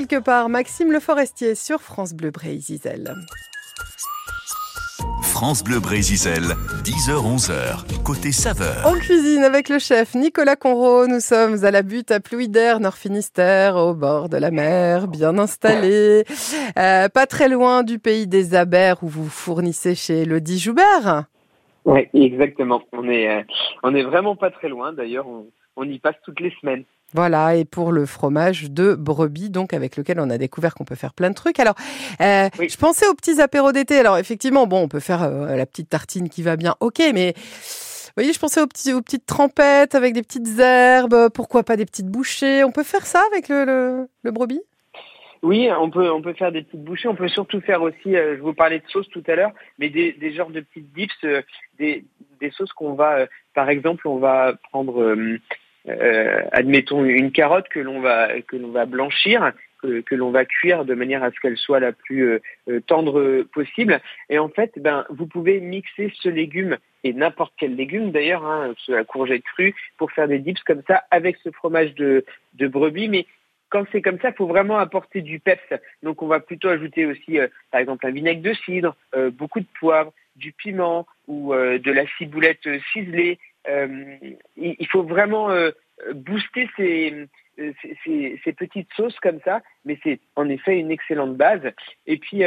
[0.06, 3.14] Quelque part, Maxime Le Forestier sur France Bleu Brésil.
[5.22, 6.16] France Bleu Brésil,
[6.84, 8.86] 10h-11h, côté saveur.
[8.86, 12.96] En cuisine avec le chef Nicolas Conro, nous sommes à la butte à Plouider, Nord
[12.96, 16.24] Finistère, au bord de la mer, bien installé,
[16.78, 21.24] euh, pas très loin du pays des Abers où vous fournissez chez le Joubert.
[21.86, 22.82] Oui, exactement.
[22.92, 23.42] On est, euh,
[23.82, 24.92] on est vraiment pas très loin.
[24.92, 26.84] D'ailleurs, on, on y passe toutes les semaines.
[27.14, 30.96] Voilà, et pour le fromage de brebis, donc avec lequel on a découvert qu'on peut
[30.96, 31.60] faire plein de trucs.
[31.60, 31.76] Alors,
[32.20, 32.68] euh, Oui.
[32.68, 33.98] je pensais aux petits apéros d'été.
[34.00, 37.32] Alors, effectivement, bon, on peut faire euh, la petite tartine qui va bien, ok, mais
[37.36, 41.28] vous voyez, je pensais aux, petits, aux petites trempettes avec des petites herbes.
[41.32, 44.62] Pourquoi pas des petites bouchées On peut faire ça avec le, le, le brebis?
[45.42, 47.06] Oui, on peut, on peut faire des petites bouchées.
[47.08, 49.88] On peut surtout faire aussi, euh, je vous parlais de sauces tout à l'heure, mais
[49.90, 51.42] des, des genres de petites dips, euh,
[51.78, 52.04] des,
[52.40, 55.14] des sauces qu'on va, euh, par exemple, on va prendre,
[55.88, 60.86] euh, admettons, une carotte que l'on va, que l'on va blanchir, que, l'on va cuire
[60.86, 62.38] de manière à ce qu'elle soit la plus euh,
[62.70, 64.00] euh, tendre possible.
[64.30, 68.74] Et en fait, ben, vous pouvez mixer ce légume et n'importe quel légume d'ailleurs, hein,
[68.88, 72.24] la courgette crue, pour faire des dips comme ça avec ce fromage de,
[72.58, 73.26] brebis, mais
[73.68, 75.74] quand c'est comme ça, il faut vraiment apporter du peps.
[76.02, 77.38] Donc on va plutôt ajouter aussi,
[77.70, 78.96] par exemple, un vinaigre de cidre,
[79.32, 83.38] beaucoup de poivre, du piment ou de la ciboulette ciselée.
[83.68, 84.16] Euh,
[84.56, 85.70] il, faut vraiment euh,
[86.14, 87.26] booster ces,
[87.58, 91.62] euh, ces, ces- ces petites sauces comme ça, mais c'est en effet une excellente base.
[92.06, 92.42] Et puis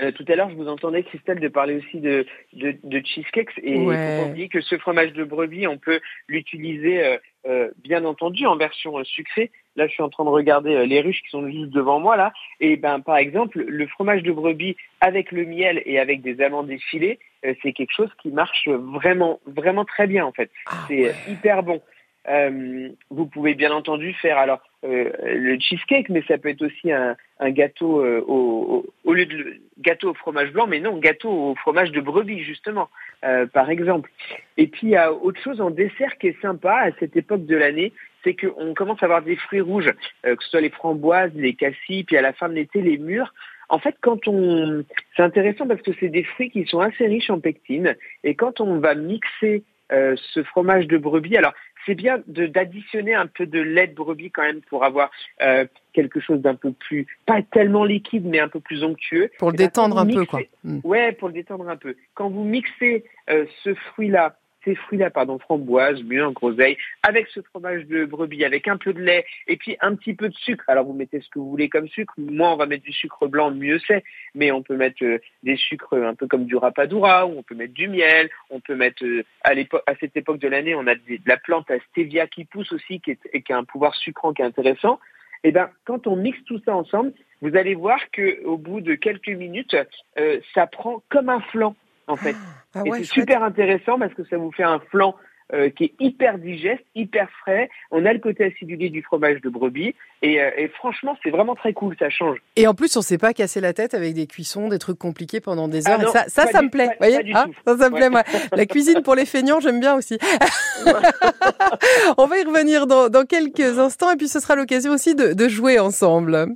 [0.00, 3.58] euh, tout à l'heure, je vous entendais Christelle de parler aussi de, de, de cheesecakes
[3.62, 3.96] et Ouais.
[4.18, 8.56] faut oublier que ce fromage de brebis, on peut l'utiliser euh, euh, bien entendu en
[8.56, 9.50] version sucrée.
[9.76, 12.32] Là, je suis en train de regarder les ruches qui sont juste devant moi là.
[12.60, 16.70] Et ben, par exemple, le fromage de brebis avec le miel et avec des amandes
[16.70, 17.20] effilées,
[17.62, 20.50] c'est quelque chose qui marche vraiment, vraiment très bien en fait.
[20.66, 21.14] Ah c'est ouais.
[21.30, 21.80] hyper bon.
[22.28, 26.92] Euh, vous pouvez bien entendu faire alors euh, le cheesecake, mais ça peut être aussi
[26.92, 30.98] un, un gâteau euh, au, au, lieu de le- gâteau au fromage blanc, mais non,
[30.98, 32.90] gâteau au fromage de brebis justement,
[33.24, 34.10] euh, par exemple.
[34.56, 37.46] Et puis il y a autre chose en dessert qui est sympa à cette époque
[37.46, 37.92] de l'année,
[38.24, 39.92] c'est qu'on commence à avoir des fruits rouges,
[40.26, 42.98] euh, que ce soit les framboises, les cassis, puis à la fin de l'été les
[42.98, 43.32] mûres.
[43.70, 44.84] En fait, quand on,
[45.16, 48.60] c'est intéressant parce que c'est des fruits qui sont assez riches en pectine, et quand
[48.60, 51.54] on va mixer euh, ce fromage de brebis, alors
[51.88, 55.10] c'est bien de- d'additionner un peu de lait de brebis quand même pour avoir
[55.42, 59.30] euh, quelque chose d'un peu plus, pas tellement liquide, mais un peu plus onctueux.
[59.38, 60.40] Pour le Eh ben, détendre un peu, quoi.
[60.64, 60.80] Mm.
[60.84, 61.96] Ouais, pour le détendre un peu.
[62.14, 64.36] Quand vous mixez euh, ce fruit-là,
[64.74, 69.24] fruits-là, pardon, framboise, mûre, groseille, avec ce fromage de brebis, avec un peu de lait
[69.46, 70.64] et puis un petit peu de sucre.
[70.68, 72.14] Alors vous mettez ce que vous voulez comme sucre.
[72.18, 74.04] Moi, on va mettre du sucre blanc, mieux c'est.
[74.34, 77.54] Mais on peut mettre euh, des sucres un peu comme du rapadura, ou on peut
[77.54, 78.30] mettre du miel.
[78.50, 81.36] On peut mettre euh, à l'époque, à cette époque de l'année, on a de la
[81.36, 84.46] plante à stevia qui pousse aussi, qui et qui a un pouvoir sucrant qui est
[84.46, 84.98] intéressant.
[85.44, 88.94] Et ben, quand on mixe tout ça ensemble, vous allez voir que au bout de
[88.94, 89.76] quelques minutes,
[90.18, 91.76] euh, ça prend comme un flan
[92.08, 92.34] en fait.
[92.74, 95.16] Ah et c'est super intéressant parce que ça vous fait un flan
[95.54, 97.70] euh, qui est hyper digeste, hyper frais.
[97.90, 101.54] On a le côté acidulé du fromage de brebis et, euh, et franchement, c'est vraiment
[101.54, 102.36] très cool, ça change.
[102.56, 105.40] Et en plus, on s'est pas cassé la tête avec des cuissons, des trucs compliqués
[105.40, 105.98] pendant des heures.
[105.98, 106.88] non, ça, ça, pas ça du- me plaît.
[106.88, 107.50] pas- voyez pas Ah.
[107.66, 108.00] Ça, ça me Ouais.
[108.00, 108.22] plaît, moi.
[108.52, 110.18] La cuisine pour les feignants, j'aime bien aussi.
[112.18, 115.32] on va y revenir dans, dans quelques instants et puis ce sera l'occasion aussi de,
[115.32, 116.48] de jouer ensemble.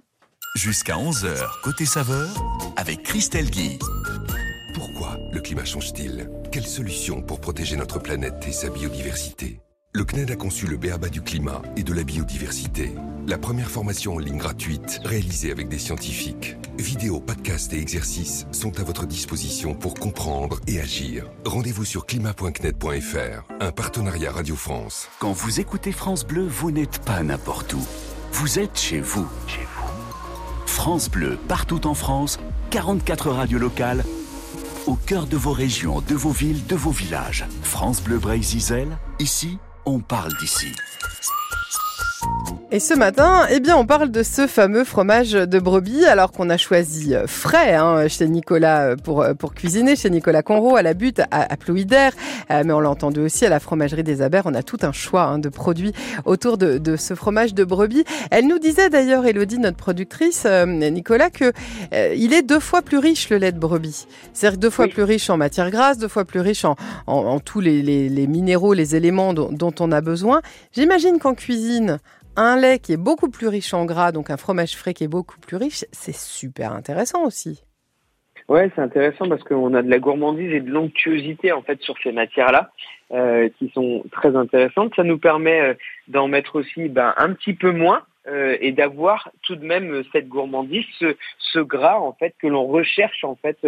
[0.56, 2.28] Jusqu'à 11h, côté saveur,
[2.76, 3.78] avec Christelle Guy.
[5.32, 6.28] Le climat change-t-il?
[6.50, 9.60] Quelle solution pour protéger notre planète et sa biodiversité?
[9.94, 12.92] Le CNED a conçu le BABA du climat et de la biodiversité.
[13.26, 16.56] La première formation en ligne gratuite, réalisée avec des scientifiques.
[16.78, 21.30] Vidéos, podcasts et exercices sont à votre disposition pour comprendre et agir.
[21.46, 25.08] Rendez-vous sur climat.cned.fr, un partenariat Radio France.
[25.18, 27.82] Quand vous écoutez France Bleu, vous n'êtes pas n'importe où.
[28.32, 29.26] Vous êtes chez vous.
[29.46, 30.66] Chez vous.
[30.66, 32.38] France Bleu, partout en France,
[32.70, 34.04] 44 radios locales,
[34.86, 37.44] au cœur de vos régions, de vos villes, de vos villages.
[37.62, 40.72] France Bleu Bray-Zizel, ici, on parle d'ici.
[42.74, 46.48] Et ce matin, eh bien, on parle de ce fameux fromage de brebis, alors qu'on
[46.48, 50.76] a choisi euh, frais hein, chez Nicolas euh, pour, euh, pour cuisiner, chez Nicolas Conro
[50.76, 52.08] à la butte, à, à Plouider,
[52.48, 54.46] mais on l'a entendu aussi à la fromagerie des Abers.
[54.46, 55.92] On a tout un choix hein, de produits
[56.24, 58.04] autour de, de, ce fromage de brebis.
[58.30, 61.52] Elle nous disait d'ailleurs, Elodie, notre productrice, Nicolas, que
[61.92, 64.06] il est deux fois plus riche le lait de brebis.
[64.32, 64.92] C'est-à-dire deux fois oui.
[64.92, 68.08] plus riche en matière grasse, deux fois plus riche en, en, en tous les, les,
[68.08, 70.40] les, minéraux, les éléments dont, dont on a besoin.
[70.72, 71.98] J'imagine qu'en cuisine,
[72.36, 75.08] un lait qui est beaucoup plus riche en gras, donc un fromage frais qui est
[75.08, 77.62] beaucoup plus riche, c'est super intéressant aussi.
[78.48, 81.94] Ouais, c'est intéressant parce qu'on a de la gourmandise et de l'onctuosité en fait sur
[82.02, 82.70] ces matières-là
[83.12, 84.92] euh, qui sont très intéressantes.
[84.96, 85.74] Ça nous permet euh,
[86.08, 90.28] d'en mettre aussi ben, un petit peu moins euh, et d'avoir tout de même cette
[90.28, 90.84] gourmandise,
[91.38, 93.58] ce, gras en fait que l'on recherche en fait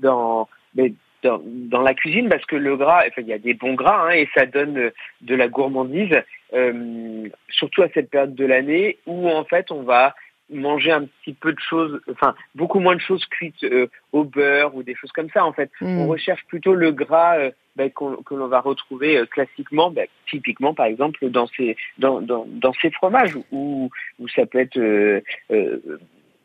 [0.00, 0.92] dans, mais
[1.26, 4.06] dans, dans, la cuisine parce que le gras, enfin, il y a des bons gras
[4.06, 6.22] hein, et ça donne de la gourmandise,
[6.54, 10.14] euh, surtout à cette période de l'année où en fait on va
[10.48, 14.74] manger un petit peu de choses, enfin beaucoup moins de choses cuites euh, au beurre
[14.76, 15.70] ou des choses comme ça en fait.
[15.80, 15.98] Mmh.
[15.98, 20.72] On recherche plutôt le gras euh, ben, que l'on va retrouver euh, classiquement, ben, typiquement
[20.72, 25.20] par exemple dans ces dans, dans, dans ces fromages où, où ça peut être euh,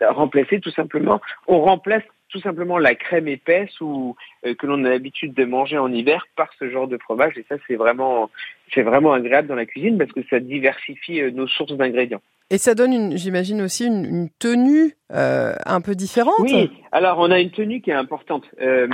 [0.01, 1.21] remplacé tout simplement.
[1.47, 4.15] On remplace tout simplement la crème épaisse ou
[4.45, 7.45] euh, que l'on a l'habitude de manger en hiver par ce genre de fromage et
[7.47, 8.29] ça c'est vraiment
[8.73, 12.21] c'est vraiment agréable dans la cuisine parce que ça diversifie euh, nos sources d'ingrédients.
[12.49, 16.35] Et ça donne, une, j'imagine aussi une, une tenue euh, un peu différente.
[16.39, 18.43] Oui, alors on a une tenue qui est importante.
[18.59, 18.89] Euh,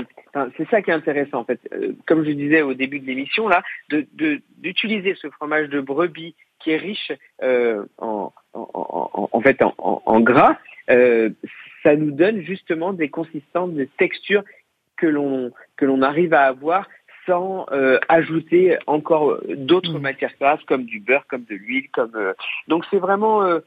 [0.58, 1.60] c'est ça qui est intéressant en fait.
[1.74, 5.82] Euh, comme je disais au début de l'émission là, de, de, d'utiliser ce fromage de
[5.82, 9.74] brebis qui est riche euh, en, en, en, en, fait en,
[10.06, 10.58] en gras,
[11.88, 14.44] ça nous donne justement des consistances, des textures
[14.98, 16.86] que l'on que l'on arrive à avoir
[17.26, 20.02] sans euh, ajouter encore d'autres mmh.
[20.02, 22.34] matières grasses comme du beurre, comme de l'huile, comme euh...
[22.68, 23.60] donc c'est vraiment euh,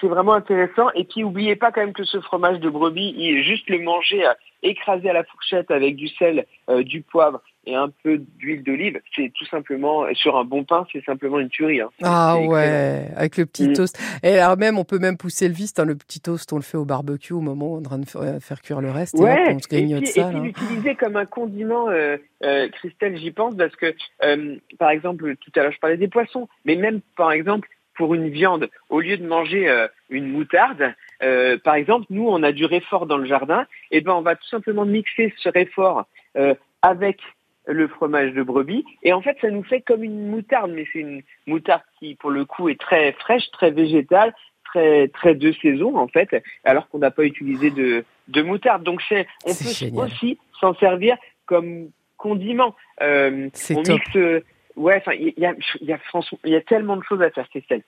[0.00, 0.90] c'est vraiment intéressant.
[0.94, 4.24] Et puis oubliez pas quand même que ce fromage de brebis, il, juste le manger
[4.64, 9.00] écrasé à la fourchette avec du sel, euh, du poivre et un peu d'huile d'olive,
[9.14, 11.80] c'est tout simplement sur un bon pain, c'est simplement une tuerie.
[11.80, 11.90] Hein.
[12.02, 13.72] Ah ouais, avec le petit mmh.
[13.72, 13.98] toast.
[14.22, 15.74] Et alors même, on peut même pousser le vice.
[15.78, 17.90] Hein, le petit toast, on le fait au barbecue au moment où on est en
[17.90, 19.18] train de faire cuire le reste.
[19.18, 19.50] Ouais.
[19.50, 20.28] Et on se grignote et puis, ça.
[20.28, 24.90] Et puis l'utiliser comme un condiment, euh, euh, Christelle, j'y pense parce que, euh, par
[24.90, 28.68] exemple, tout à l'heure je parlais des poissons, mais même par exemple pour une viande,
[28.90, 33.06] au lieu de manger euh, une moutarde, euh, par exemple, nous, on a du réfort
[33.06, 37.20] dans le jardin, et ben on va tout simplement mixer ce réfort euh, avec
[37.66, 41.00] le fromage de brebis, et en fait, ça nous fait comme une moutarde, mais c'est
[41.00, 45.96] une moutarde qui, pour le coup, est très fraîche, très végétale, très très de saison
[45.96, 46.28] en fait,
[46.64, 48.82] alors qu'on n'a pas utilisé de, de moutarde.
[48.82, 50.04] Donc c'est, on peut génial.
[50.04, 52.74] aussi s'en servir comme condiment.
[53.02, 53.88] Euh, on top.
[53.88, 54.44] mixe
[54.76, 55.98] Ouais, enfin, il y a, il y a,
[56.44, 57.82] y a tellement de choses à faire, Christelle.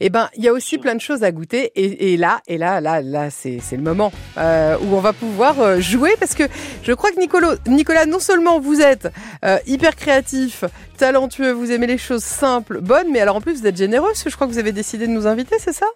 [0.00, 2.58] Eh ben, il y a aussi plein de choses à goûter, et, et là, et
[2.58, 6.34] là, là, là, c'est, c'est le moment euh, où on va pouvoir euh, jouer, parce
[6.34, 6.44] que
[6.82, 9.08] je crois que Nicolas, Nicolas, non seulement vous êtes
[9.46, 10.64] euh, hyper créatif,
[10.98, 14.22] talentueux, vous aimez les choses simples, bonnes, mais alors en plus vous êtes généreux, parce
[14.22, 15.86] que je crois que vous avez décidé de nous inviter, c'est ça?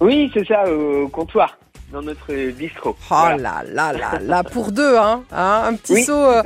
[0.00, 1.58] Oui, c'est ça, au comptoir
[1.92, 2.96] dans notre bistrot.
[2.98, 3.36] Oh voilà.
[3.36, 6.42] là là là là pour deux hein, hein un petit oui, saut euh,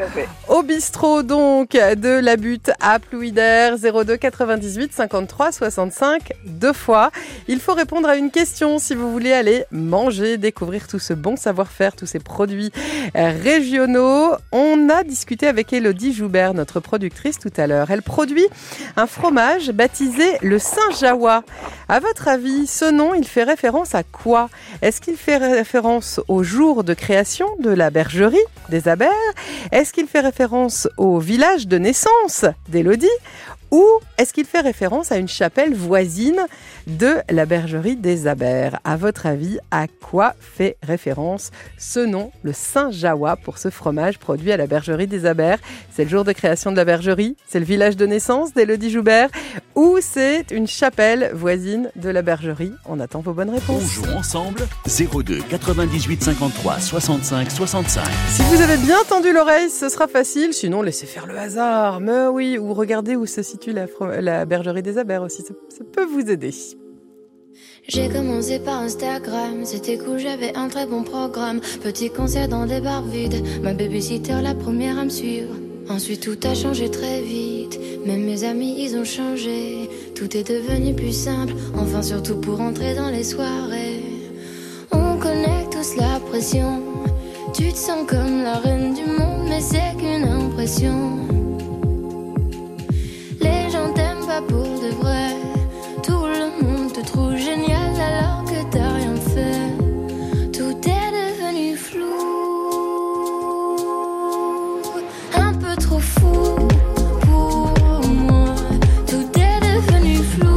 [0.48, 7.10] au bistrot donc de la butte à Plouider 02 98 53 65 deux fois.
[7.48, 11.36] Il faut répondre à une question si vous voulez aller manger, découvrir tout ce bon
[11.36, 12.72] savoir-faire, tous ces produits
[13.14, 14.32] régionaux.
[14.52, 17.90] On a discuté avec Elodie Joubert, notre productrice tout à l'heure.
[17.90, 18.46] Elle produit
[18.96, 21.42] un fromage baptisé le Saint-Jawa.
[21.88, 24.48] À votre avis, ce nom, il fait référence à quoi?
[24.82, 28.36] Est-ce qu'il fait référence au jour de création de la bergerie
[28.68, 29.10] des Abers?
[29.72, 33.06] Est-ce qu'il fait référence au village de naissance d'Élodie?
[33.74, 33.84] Ou
[34.18, 36.40] est-ce qu'il fait référence à une chapelle voisine
[36.86, 38.78] de la bergerie des Abers?
[38.84, 44.52] À votre avis, à quoi fait référence ce nom, le Saint-Jawa, pour ce fromage produit
[44.52, 45.58] à la bergerie des Abers?
[45.92, 49.28] C'est le jour de création de la bergerie C'est le village de naissance d'Élodie Joubert
[49.74, 52.74] Ou c'est une chapelle voisine de la bergerie?
[52.86, 53.82] On attend vos bonnes réponses.
[53.82, 58.04] On joue ensemble 02 98 53 65 65.
[58.28, 60.52] Si vous avez bien tendu l'oreille, ce sera facile.
[60.52, 61.98] Sinon, laissez faire le hasard.
[61.98, 65.42] Mais oui, ou regardez où se situe la, bergerie des Abers aussi.
[65.42, 66.52] Ça, ça peut vous aider.
[67.86, 71.60] J'ai commencé par Instagram, c'était cool, j'avais un très bon programme.
[71.82, 75.54] Petit concert dans des bars vides, ma babysitter la première à me suivre.
[75.90, 79.90] Ensuite tout a changé très vite, même mes amis ils ont changé.
[80.14, 84.02] Tout est devenu plus simple, enfin surtout pour entrer dans les soirées.
[84.90, 86.82] On connaît tous la pression,
[87.52, 91.33] tu te sens comme la reine du monde, mais c'est qu'une impression.
[97.04, 99.70] Trouve génial alors que t'as rien fait.
[100.52, 102.00] Tout est devenu flou,
[105.36, 106.68] un peu trop fou
[107.22, 107.72] pour
[108.08, 108.54] moi.
[109.06, 110.56] Tout est devenu flou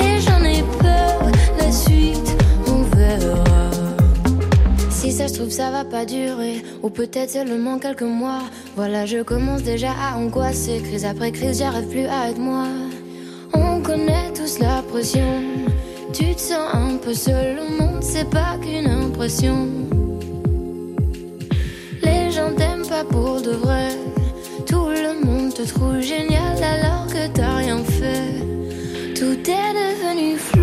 [0.00, 1.30] et j'en ai peur.
[1.58, 3.70] La suite, on verra.
[4.90, 8.42] Si ça se trouve, ça va pas durer, ou peut-être seulement quelques mois.
[8.76, 10.80] Voilà, je commence déjà à angoisser.
[10.82, 12.66] Crise après crise, j'arrive plus à être moi.
[14.60, 15.42] La pression.
[16.12, 19.68] Tu te sens un peu seul, le monde, c'est pas qu'une impression.
[22.02, 23.90] Les gens t'aiment pas pour de vrai.
[24.66, 28.42] Tout le monde te trouve génial alors que t'as rien fait.
[29.14, 30.57] Tout est devenu flou.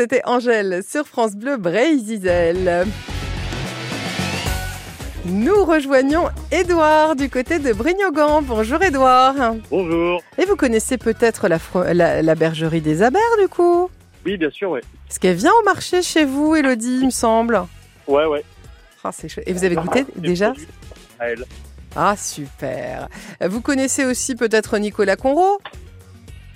[0.00, 2.86] C'était Angèle sur France Bleu Bray-Zizel.
[5.24, 8.44] Nous rejoignons Édouard du côté de Brignogan.
[8.44, 9.34] Bonjour Édouard.
[9.70, 10.22] Bonjour.
[10.40, 13.90] Et vous connaissez peut-être la, fro- la- la bergerie des Abers du coup?
[14.24, 14.82] Oui, bien sûr, ouais.
[15.08, 17.60] Parce qu'elle vient au marché chez vous, Elodie, il me semble.
[18.06, 18.44] Ouais, ouais.
[19.02, 19.10] Ah.
[19.46, 20.52] Et vous avez goûté déjà?
[21.18, 21.44] À elle.
[21.96, 23.08] Ah, super.
[23.44, 25.58] Vous connaissez aussi peut-être Nicolas Conro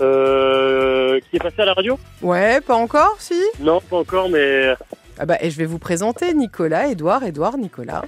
[0.00, 4.74] Euh, qui est passé à la radio Ouais, pas encore, si Non, pas encore, mais
[5.18, 8.02] ah bah, Et je vais vous présenter Nicolas, Édouard, Édouard, Nicolas.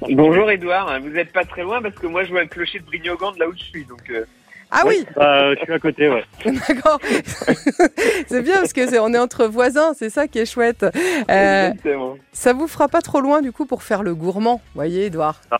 [0.00, 2.84] Bonjour Edouard, vous n'êtes pas très loin parce que moi je vois le clocher de
[2.84, 3.84] Brignogan de là où je suis.
[3.84, 4.24] Donc, euh,
[4.70, 6.24] Ah oui bah, je suis à côté, ouais.
[6.68, 6.98] D'accord.
[8.26, 10.84] c'est bien parce que c'est, on est entre voisins, c'est ça qui est chouette.
[10.84, 12.16] Euh, exactement.
[12.32, 15.40] ça vous fera pas trop loin du coup pour faire le gourmand, voyez Edouard.
[15.50, 15.58] Ah.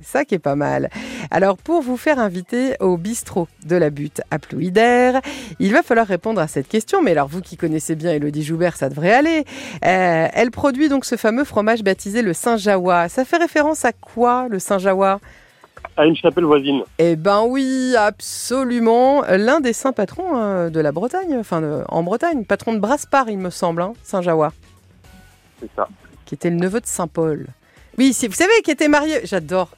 [0.00, 0.90] C'est ça qui est pas mal.
[1.30, 5.20] Alors pour vous faire inviter au bistrot de la butte à Plouidère,
[5.58, 7.02] il va falloir répondre à cette question.
[7.02, 9.44] Mais alors vous qui connaissez bien Elodie Joubert, ça devrait aller.
[9.84, 13.08] Euh, elle produit donc ce fameux fromage baptisé le Saint-Jawa.
[13.08, 15.18] Ça fait référence à quoi le Saint-Jawa
[15.96, 16.82] À une chapelle voisine.
[16.98, 19.22] Eh ben oui, absolument.
[19.28, 23.28] L'un des saints patrons euh, de la Bretagne, enfin de- en Bretagne, patron de Braspar,
[23.30, 24.52] il me semble, hein, Saint Jawa,
[25.60, 25.88] C'est ça.
[26.26, 27.46] qui était le neveu de Saint Paul.
[27.98, 29.20] Oui, vous savez, qui était marié.
[29.24, 29.70] J'adore.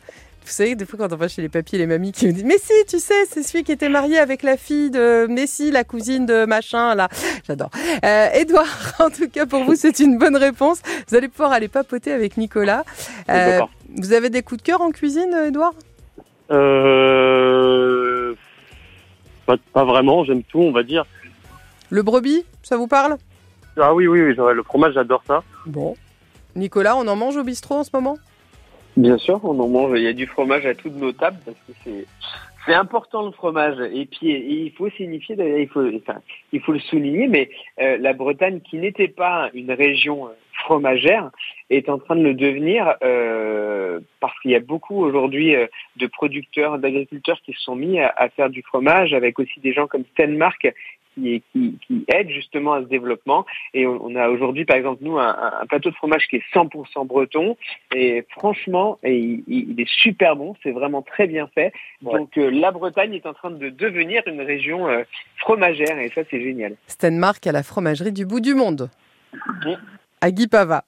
[0.48, 2.32] Vous savez, des fois, quand on va chez les papiers et les mamies qui nous
[2.32, 5.70] disent Mais si, tu sais, c'est celui qui était marié avec la fille de Messi,
[5.70, 7.10] la cousine de machin, là.
[7.46, 7.68] J'adore.
[8.02, 8.66] Euh, Edouard,
[8.98, 10.80] en tout cas, pour vous, c'est une bonne réponse.
[11.08, 12.84] Vous allez pouvoir aller papoter avec Nicolas.
[13.28, 13.60] Euh,
[13.94, 15.74] vous avez des coups de cœur en cuisine, Edouard
[16.50, 18.34] Euh...
[19.44, 21.04] Pas, pas vraiment, j'aime tout, on va dire.
[21.90, 23.18] Le brebis, ça vous parle?
[23.78, 25.42] Ah oui, oui, oui, le fromage, j'adore ça.
[25.66, 25.94] Bon.
[26.56, 28.16] Nicolas, on en mange au bistrot en ce moment?
[28.98, 29.92] Bien sûr, on en mange.
[29.96, 32.04] Il y a du fromage à toutes nos tables parce que c'est
[32.66, 33.78] c'est important le fromage.
[33.92, 36.20] Et puis il faut signifier, il faut enfin,
[36.52, 37.48] il faut le souligner, mais
[37.80, 40.30] euh, la Bretagne, qui n'était pas une région euh,
[40.64, 41.30] fromagère,
[41.70, 46.08] est en train de le devenir euh, parce qu'il y a beaucoup aujourd'hui euh, de
[46.08, 49.86] producteurs, d'agriculteurs qui se sont mis à, à faire du fromage, avec aussi des gens
[49.86, 50.66] comme Stenmark
[51.18, 53.44] qui, qui, qui aident justement à ce développement.
[53.74, 56.44] Et on, on a aujourd'hui, par exemple, nous, un, un plateau de fromage qui est
[56.54, 57.56] 100% breton.
[57.94, 61.72] Et franchement, et il, il est super bon, c'est vraiment très bien fait.
[62.02, 65.02] Donc euh, la Bretagne est en train de devenir une région euh,
[65.36, 66.76] fromagère et ça, c'est génial.
[66.86, 68.90] Stenmark à la fromagerie du bout du monde.
[70.20, 70.84] À Guy Pava.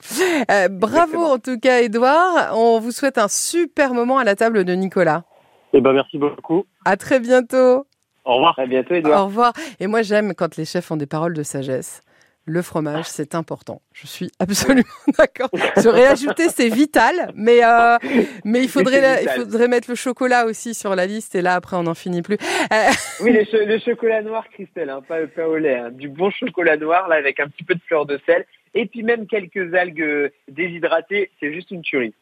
[0.50, 2.56] Euh, bravo en tout cas, Edouard.
[2.56, 5.24] On vous souhaite un super moment à la table de Nicolas.
[5.72, 6.64] Eh ben, merci beaucoup.
[6.84, 7.86] À très bientôt.
[8.24, 8.58] Au revoir.
[8.58, 9.24] À bientôt, Au Edouard.
[9.26, 9.52] revoir.
[9.80, 12.02] Et moi, j'aime quand les chefs ont des paroles de sagesse.
[12.46, 13.82] Le fromage, c'est important.
[13.92, 14.82] Je suis absolument
[15.18, 15.50] d'accord.
[15.82, 17.96] J'aurais ajouté c'est vital, mais euh,
[18.44, 19.40] mais il faudrait il vital.
[19.40, 22.38] faudrait mettre le chocolat aussi sur la liste et là après on n'en finit plus.
[22.72, 22.76] Euh,
[23.20, 25.76] Oui, le, cho- le chocolat noir, Christelle, hein, pas, pas au lait.
[25.76, 25.90] hein.
[25.92, 28.46] Du bon chocolat noir, là, avec un petit peu de fleur de sel.
[28.74, 32.14] Et puis même quelques algues euh, déshydratées, c'est juste une tuerie.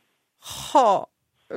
[0.74, 1.04] oh,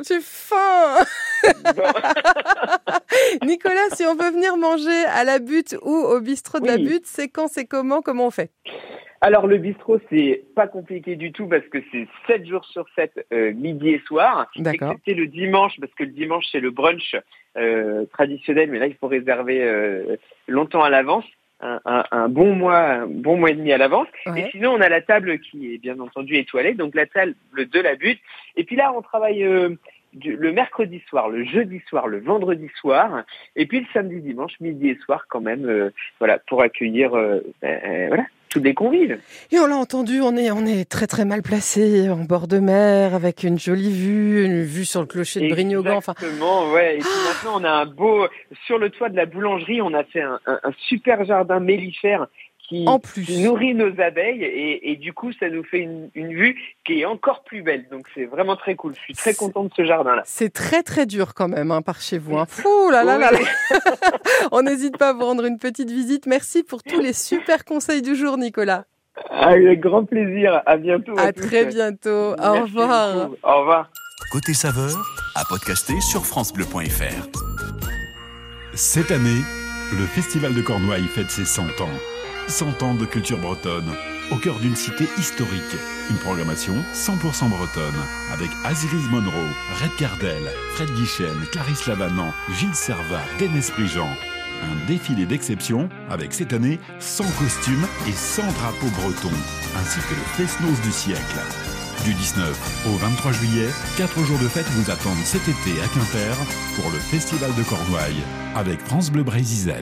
[0.07, 0.97] j'ai faim.
[3.43, 7.05] Nicolas, si on veut venir manger à la butte ou au bistrot de la butte,
[7.05, 8.51] c'est quand, c'est comment, comment on fait?
[9.23, 13.27] Alors le bistrot, c'est pas compliqué du tout parce que c'est 7 jours sur 7,
[13.31, 14.49] euh, midi et soir.
[14.55, 14.93] D'accord.
[14.93, 17.15] Excepté le dimanche, parce que le dimanche, c'est le brunch
[17.55, 20.15] euh, traditionnel, mais là, il faut réserver euh,
[20.47, 21.25] longtemps à l'avance.
[21.61, 24.07] Un, un- un bon mois, un bon mois et demi à l'avance.
[24.25, 24.41] Ouais.
[24.41, 27.79] Et sinon, on a la table qui est bien entendu étoilée, donc la table de
[27.79, 28.19] la butte.
[28.55, 29.69] Et puis là, on travaille euh,
[30.13, 33.23] du- le mercredi soir, le jeudi soir, le vendredi soir,
[33.55, 37.41] et puis le samedi, dimanche, midi et soir quand même, euh, voilà, pour accueillir, euh,
[37.61, 39.17] ben, euh, voilà, tous les convives.
[39.51, 42.59] Et on l'a entendu, on est, on est très très mal placé en bord de
[42.59, 45.95] mer avec une jolie vue, une vue sur le clocher de Brignogan.
[45.97, 46.95] Enfin, Exactement, ouais.
[46.97, 48.27] Et puis maintenant, on a un beau,
[48.67, 52.27] sur le toit de la boulangerie, on a fait un, un- un super jardin mellifère
[52.71, 53.25] qui, En plus.
[53.25, 57.01] qui nourrit nos abeilles et, et du coup, ça nous fait une, une vue qui
[57.01, 57.85] est encore plus belle.
[57.91, 58.93] Donc, c'est vraiment très cool.
[58.95, 60.21] Je suis très content de ce jardin-là.
[60.25, 62.37] c'est très très dur quand même hein, par chez vous.
[62.37, 62.45] Hein.
[62.49, 63.39] Fou là là là là.
[64.53, 66.27] on n'hésite pas à vous rendre une petite visite.
[66.27, 68.85] Merci pour tous les super conseils du jour, Nicolas.
[69.29, 70.61] Avec grand plaisir.
[70.65, 71.13] À bientôt.
[71.17, 72.35] À très bientôt.
[72.39, 73.27] Au revoir.
[73.27, 73.35] beaucoup.
[73.43, 73.91] Au revoir.
[74.31, 74.97] Côté saveur,
[75.35, 77.27] à podcaster sur FranceBleu.fr.
[78.75, 79.41] Cette année,
[79.99, 81.89] le Festival de Cornouailles fête ses 100 ans.
[82.47, 83.89] 100 ans de culture bretonne,
[84.31, 85.77] au cœur d'une cité historique.
[86.09, 88.01] Une programmation 100% bretonne,
[88.33, 89.49] avec Aziris Monroe,
[89.81, 94.09] Red Cardel, Fred Guichen, Clarisse Lavanant, Gilles Servat, Denis Prigent.
[94.63, 99.35] Un défilé d'exception, avec cette année 100 costumes et 100 drapeaux bretons,
[99.75, 101.39] ainsi que le Fesnos du siècle.
[102.05, 106.35] Du 19 au 23 juillet, 4 jours de fête vous attendent cet été à Quimper
[106.75, 108.23] pour le Festival de Cornouailles
[108.55, 109.73] avec France Bleu Brésil.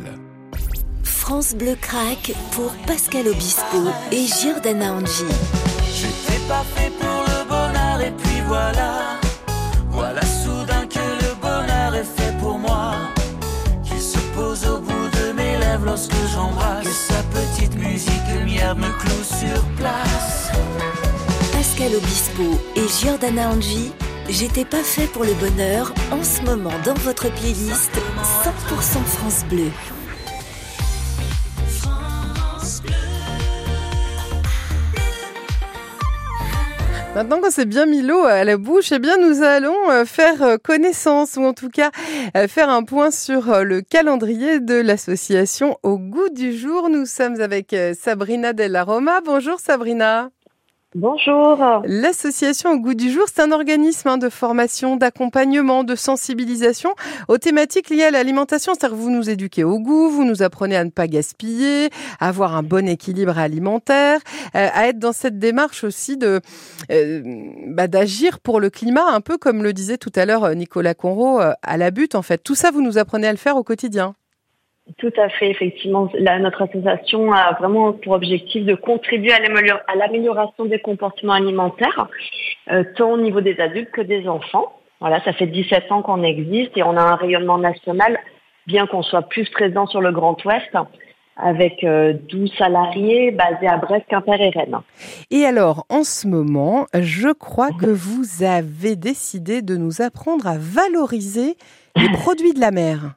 [1.10, 5.26] France Bleu craque pour Pascal Obispo et Giordana Angi.
[5.93, 9.20] J'étais pas fait pour le bonheur et puis voilà.
[9.89, 12.93] Voilà soudain que le bonheur est fait pour moi.
[13.84, 16.86] Qu'il se pose au bout de mes lèvres lorsque j'embrasse.
[16.86, 20.49] Que sa petite musique lumière me cloue sur place.
[21.51, 23.91] Pascal Obispo et Giordana Angi,
[24.30, 27.91] j'étais pas fait pour le bonheur en ce moment dans votre playlist
[28.70, 29.72] 100% France Bleu.
[37.16, 40.43] Maintenant qu'on s'est bien mis l'eau à la bouche, eh bien nous allons euh, faire
[40.43, 41.89] euh, connaissance ou en tout cas
[42.38, 46.88] euh, faire un point sur le calendrier de l'association Au goût du jour.
[46.89, 49.22] Nous sommes avec Sabrina Della Roma.
[49.26, 50.30] Bonjour Sabrina.
[50.95, 51.83] Bonjour.
[51.85, 56.95] L'association Au goût du jour, c'est un organisme hein, de formation, d'accompagnement, de sensibilisation
[57.27, 58.73] aux thématiques liées à l'alimentation.
[58.73, 62.55] C'est-à-dire vous nous éduquez au goût, vous nous apprenez à ne pas gaspiller, à avoir
[62.55, 64.19] un bon équilibre alimentaire,
[64.55, 66.41] euh, à être dans cette démarche aussi de
[66.91, 67.21] euh,
[67.67, 70.95] bah, d'agir pour le climat, un peu comme le disait tout à l'heure euh, Nicolas
[70.95, 72.15] Conro à la butte.
[72.15, 74.15] En fait, tout ça, vous nous apprenez à le faire au quotidien.
[74.97, 76.09] Tout à fait, effectivement.
[76.15, 82.07] Là, notre association a vraiment pour objectif de contribuer à l'amélioration des comportements alimentaires,
[82.71, 84.73] euh, tant au niveau des adultes que des enfants.
[84.99, 88.19] Voilà, ça fait 17 ans qu'on existe et on a un rayonnement national,
[88.67, 90.75] bien qu'on soit plus présent sur le Grand Ouest,
[91.37, 92.17] avec 12 euh,
[92.57, 94.79] salariés basés à Brest, Quimper et Rennes.
[95.31, 100.57] Et alors, en ce moment, je crois que vous avez décidé de nous apprendre à
[100.57, 101.55] valoriser
[101.95, 103.15] les produits de la mer.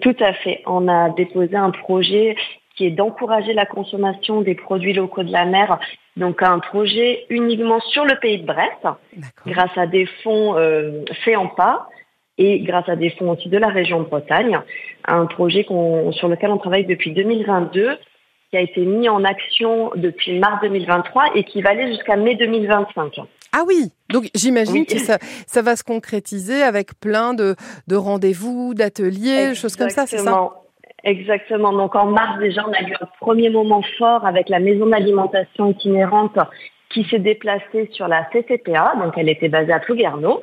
[0.00, 0.62] Tout à fait.
[0.66, 2.36] On a déposé un projet
[2.76, 5.78] qui est d'encourager la consommation des produits locaux de la mer.
[6.16, 8.86] Donc un projet uniquement sur le pays de Brest,
[9.46, 11.88] grâce à des fonds euh, faits en pas
[12.38, 14.58] et grâce à des fonds aussi de la région de Bretagne.
[15.06, 17.98] Un projet sur lequel on travaille depuis 2022
[18.50, 22.34] qui a été mis en action depuis mars 2023 et qui va aller jusqu'à mai
[22.34, 23.20] 2025.
[23.52, 27.56] Ah oui, donc j'imagine que ça, ça va se concrétiser avec plein de,
[27.88, 30.50] de rendez-vous, d'ateliers, choses comme ça, c'est ça?
[31.02, 31.72] Exactement.
[31.72, 35.70] Donc en mars déjà, on a eu un premier moment fort avec la maison d'alimentation
[35.70, 36.38] itinérante
[36.92, 40.42] qui s'est déplacée sur la CCPA, donc elle était basée à Plouguerneau.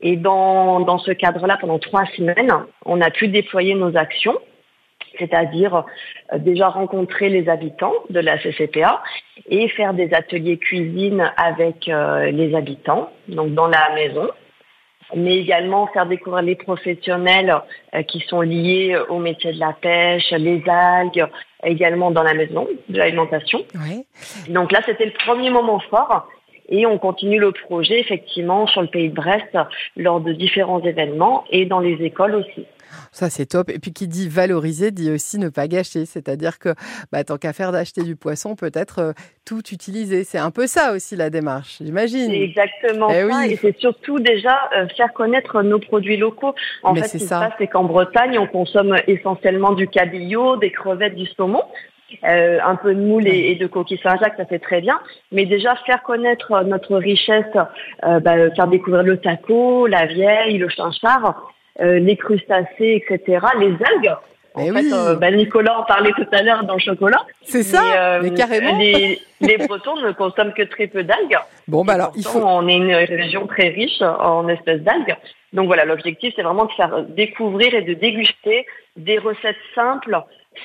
[0.00, 2.52] Et dans, dans ce cadre-là, pendant trois semaines,
[2.84, 4.38] on a pu déployer nos actions,
[5.18, 5.84] c'est-à-dire
[6.32, 9.02] euh, déjà rencontrer les habitants de la CCPA
[9.48, 14.28] et faire des ateliers cuisine avec euh, les habitants, donc dans la maison
[15.14, 17.54] mais également faire découvrir les professionnels
[17.94, 21.26] euh, qui sont liés au métier de la pêche, les algues,
[21.62, 23.64] également dans la maison de l'alimentation.
[24.48, 26.28] Donc là, c'était le premier moment fort.
[26.68, 29.56] Et on continue le projet effectivement sur le pays de Brest
[29.96, 32.66] lors de différents événements et dans les écoles aussi.
[33.12, 33.70] Ça, c'est top.
[33.70, 36.06] Et puis, qui dit valoriser, dit aussi ne pas gâcher.
[36.06, 36.70] C'est-à-dire que,
[37.12, 39.12] bah, tant qu'à faire d'acheter du poisson, peut-être euh,
[39.44, 40.24] tout utiliser.
[40.24, 42.30] C'est un peu ça aussi la démarche, j'imagine.
[42.30, 43.46] C'est exactement eh ça.
[43.46, 46.54] Et c'est surtout déjà euh, faire connaître nos produits locaux.
[46.82, 50.70] En fait, ce qui se passe, c'est qu'en Bretagne, on consomme essentiellement du cabillaud, des
[50.70, 51.62] crevettes, du saumon.
[52.24, 54.98] Euh, un peu de moule et, de coquille Saint-Jacques, ça fait très bien.
[55.32, 57.44] Mais déjà faire connaître notre richesse,
[58.02, 64.16] bah, faire découvrir le taco, la vieille, le chinchard, euh, les crustacés, etc., les algues.
[64.54, 67.24] En eh fait, euh, bah, Nicolas en parlait tout à l'heure dans le chocolat.
[67.42, 68.76] C'est ça, euh, mais, carrément.
[68.78, 71.38] Les, les, Bretons ne consomment que très peu d'algues.
[71.68, 72.40] Bon, bah alors, il faut.
[72.40, 75.14] On est une région très riche en espèces d'algues.
[75.52, 80.18] Donc voilà, l'objectif, c'est vraiment de faire découvrir et de déguster des recettes simples,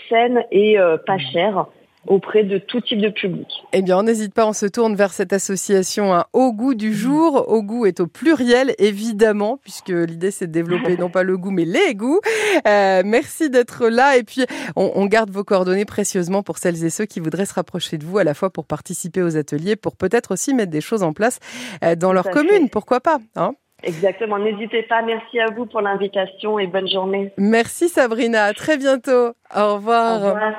[0.09, 1.67] saines et pas chères
[2.07, 3.47] auprès de tout type de public.
[3.71, 6.93] Eh bien, on n'hésite pas, on se tourne vers cette association hein, Au goût du
[6.93, 7.45] jour.
[7.47, 11.51] Au goût est au pluriel, évidemment, puisque l'idée c'est de développer non pas le goût,
[11.51, 12.19] mais les goûts.
[12.67, 14.17] Euh, merci d'être là.
[14.17, 17.97] Et puis, on, garde vos coordonnées précieusement pour celles et ceux qui voudraient se rapprocher
[17.97, 21.03] de vous, à la fois pour participer aux ateliers, pour peut-être aussi mettre des choses
[21.03, 21.39] en place
[21.83, 22.69] euh, dans leur commune.
[22.69, 23.53] Pourquoi pas hein?
[23.83, 24.39] Exactement.
[24.39, 25.01] N'hésitez pas.
[25.01, 27.31] Merci à vous pour l'invitation et bonne journée.
[27.37, 28.45] Merci Sabrina.
[28.45, 29.33] À très bientôt.
[29.55, 30.21] Au revoir.
[30.21, 30.53] Au revoir.